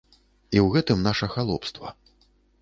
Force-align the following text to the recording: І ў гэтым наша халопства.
І 0.55 0.57
ў 0.59 0.63
гэтым 0.75 1.03
наша 1.09 1.29
халопства. 1.35 1.95